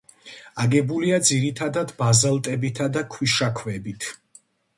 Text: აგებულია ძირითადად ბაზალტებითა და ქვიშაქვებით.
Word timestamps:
აგებულია 0.61 1.19
ძირითადად 1.27 1.93
ბაზალტებითა 1.99 2.89
და 2.97 3.05
ქვიშაქვებით. 3.17 4.11